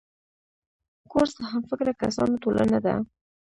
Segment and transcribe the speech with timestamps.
[1.11, 2.95] کورس د همفکره کسانو ټولنه ده.